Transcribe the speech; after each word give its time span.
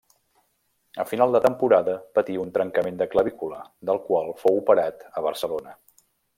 A 1.01 1.05
final 1.11 1.29
de 1.35 1.41
temporada 1.47 1.93
patí 2.15 2.39
un 2.45 2.49
trencament 2.57 2.99
de 3.03 3.09
clavícula, 3.13 3.61
del 3.91 4.03
qual 4.09 4.35
fou 4.43 4.61
operat 4.65 5.07
a 5.15 5.27
Barcelona. 5.31 5.81